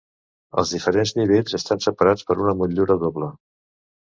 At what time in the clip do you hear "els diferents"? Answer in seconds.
0.61-1.13